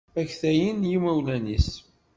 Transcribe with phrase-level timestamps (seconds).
[0.19, 1.69] Aktayen n yimawlan-is.